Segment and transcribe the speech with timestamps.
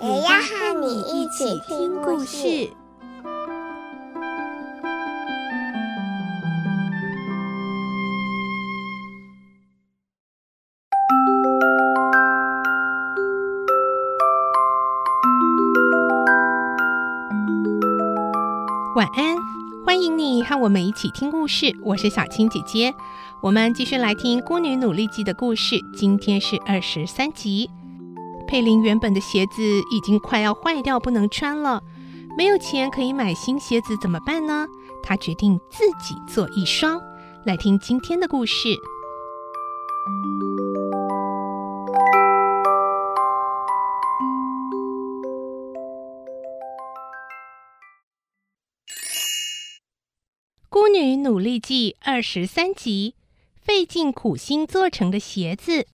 [0.00, 2.70] 也要和你一起听故事。
[18.94, 19.36] 晚安，
[19.84, 21.76] 欢迎你和我们一起听故事。
[21.82, 22.94] 我是小青姐姐，
[23.42, 25.80] 我们继续来听《孤女努力记》的故事。
[25.92, 27.68] 今天是二十三集。
[28.48, 31.82] 佩林原本的鞋子已经快要坏掉，不能穿了，
[32.34, 34.66] 没有钱可以买新鞋子，怎么办呢？
[35.02, 36.98] 她决定自己做一双。
[37.44, 38.68] 来听今天的故事。
[50.70, 53.14] 《孤女努力记》二十三集，
[53.60, 55.86] 费尽苦心做成的鞋子。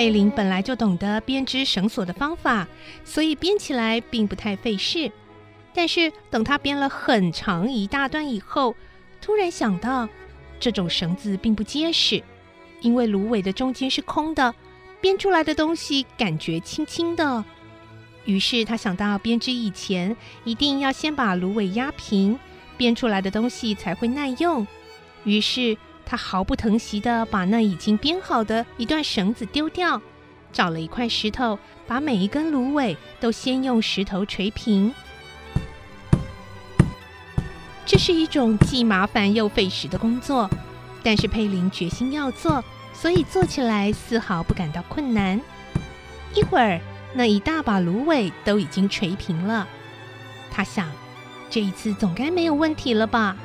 [0.00, 2.66] 佩林本来就懂得编织绳索的方法，
[3.04, 5.12] 所以编起来并不太费事。
[5.74, 8.74] 但是等他编了很长一大段以后，
[9.20, 10.08] 突然想到，
[10.58, 12.22] 这种绳子并不结实，
[12.80, 14.54] 因为芦苇的中间是空的，
[15.02, 17.44] 编出来的东西感觉轻轻的。
[18.24, 22.38] 于是他想到编织以前一定要先把芦苇压平，
[22.78, 24.66] 编出来的东西才会耐用。
[25.24, 25.76] 于是
[26.10, 30.02] 他毫不疼惜地把那已经编好的一段绳子丢掉，
[30.52, 31.56] 找了一块石头，
[31.86, 34.92] 把每一根芦苇都先用石头锤平。
[37.86, 40.50] 这是一种既麻烦又费时的工作，
[41.00, 45.40] 但是佩林决心要做，所以做起来丝毫不感到困难。
[46.34, 46.80] 一会儿，
[47.14, 49.64] 那一大把芦苇都已经锤平了。
[50.50, 50.90] 他想，
[51.48, 53.36] 这一次总该没有问题了吧？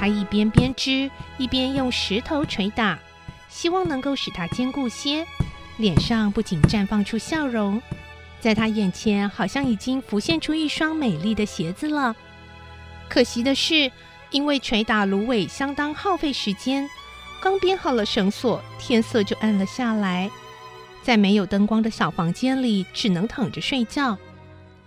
[0.00, 2.98] 他一边编织，一边用石头捶打，
[3.50, 5.26] 希望能够使它坚固些。
[5.76, 7.82] 脸上不仅绽放出笑容，
[8.40, 12.16] 在他眼前好像已经浮现出一双美丽的鞋子了。
[13.10, 13.92] 可惜的是，
[14.30, 16.88] 因为捶打芦苇相当耗费时间，
[17.42, 20.30] 刚编好了绳索，天色就暗了下来。
[21.02, 24.16] 在没有灯光的小房间里，只能躺着睡觉。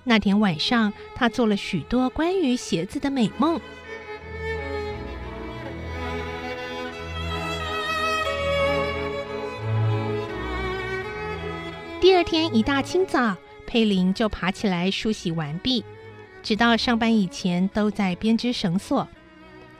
[0.04, 3.62] 那天晚上，他做了许多关于鞋子的美梦。
[12.34, 15.86] 天一大清早，佩林就爬起来梳洗完毕，
[16.42, 19.08] 直到上班以前都在编织绳索。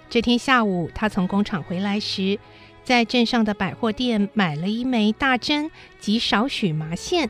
[0.08, 2.38] 这天下午，他从工厂回来时，
[2.84, 7.28] 在镇上的百货店买了一枚大针及少许麻线，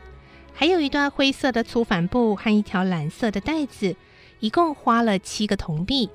[0.52, 3.96] 还有一段灰色的粗帆布和一条蓝色的带子，
[4.40, 6.10] 一共花了七个铜币。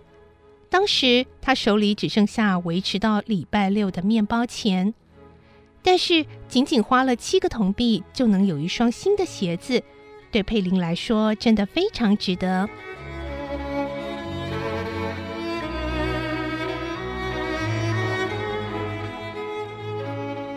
[0.69, 4.93] 当时他手里只剩下维持到礼拜六的面包钱。
[5.81, 9.81] 但是，仅仅花了七个铜币就能有一双新的鞋子，
[10.29, 12.69] 对佩林来说真的非常值得。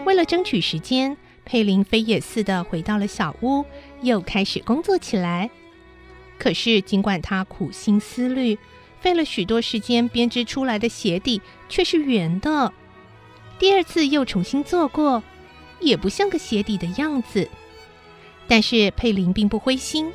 [0.05, 3.65] 为了争取时间，佩林飞也似的回到了小屋，
[4.03, 5.49] 又开始工作起来。
[6.39, 8.59] 可是，尽管他苦心思虑，
[9.01, 12.73] 费了许多时间编织出来的鞋底却是圆的。
[13.63, 15.23] 第二次又重新做过，
[15.79, 17.49] 也不像个鞋底的样子。
[18.49, 20.11] 但是佩林并不灰心，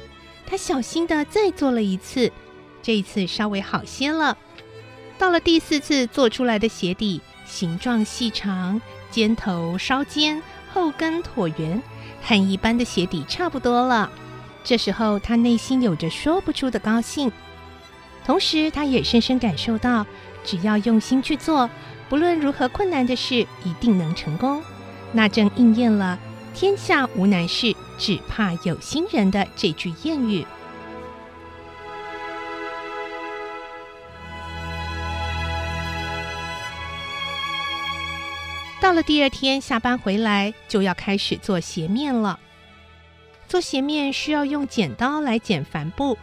[0.46, 2.30] 他小心地再做了一次，
[2.84, 4.38] 这一次稍微好些了。
[5.18, 10.44] 到了第四次做出来的鞋底，形状细长，尖头稍尖，
[10.74, 11.82] 后跟椭圆，
[12.22, 14.12] 和一般的鞋底差不多了。
[14.66, 17.32] 这时候他内心有着说不出的高兴，
[18.26, 20.06] 同时他也深深感受到，
[20.44, 21.70] 只要用心去做。
[22.10, 24.64] 不论如何困难的事，一定能成功。
[25.12, 26.18] 那正应验了
[26.54, 30.46] “天下无难事，只怕有心人”的这句谚语。
[38.80, 42.40] 到了第二天下班回来，就要开始做鞋面了。
[43.50, 46.18] 做鞋面需要用剪刀来剪帆布，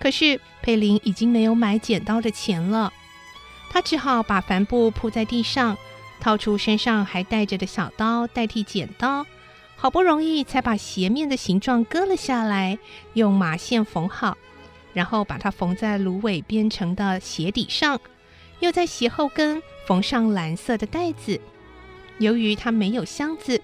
[0.00, 2.92] 可是佩林已经没有买剪刀的钱了，
[3.72, 5.78] 他只好把帆布铺在地上，
[6.20, 9.24] 掏出身上还带着的小刀代替剪刀，
[9.76, 12.78] 好不容易才把鞋面的形状割了下来，
[13.14, 14.36] 用麻线缝好，
[14.92, 17.98] 然后把它缝在芦苇编成的鞋底上，
[18.60, 21.40] 又在鞋后跟缝上蓝色的带子。
[22.18, 23.60] 由于她没有箱子。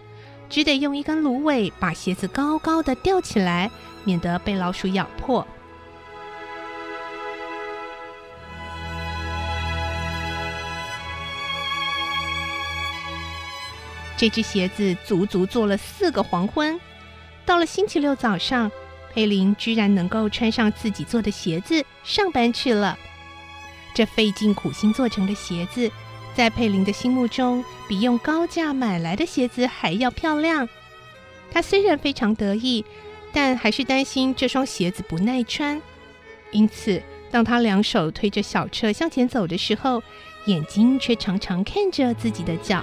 [0.51, 3.71] 只得用一根芦苇把鞋子高高的吊起来，
[4.05, 5.47] 免得被老鼠咬破。
[14.19, 16.79] 这只鞋子足足做了四个黄昏。
[17.47, 18.71] 到了星期六早上，
[19.15, 22.99] 佩林居然能够穿上自己做的鞋子上班去了。
[23.95, 25.91] 这费尽苦心做成的鞋子，
[26.35, 30.69] 在佩林的心目中，比用高价买来的鞋子还要漂亮。
[31.51, 32.85] 他虽然非常得意，
[33.33, 35.81] 但还是担心这双鞋子不耐穿。
[36.51, 37.01] 因此，
[37.31, 40.03] 当他两手推着小车向前走的时候，
[40.47, 42.83] 眼睛却常常看着自己的脚。